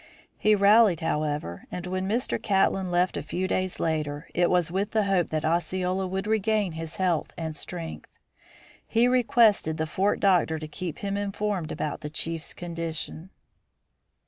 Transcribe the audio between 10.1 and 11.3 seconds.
doctor to keep him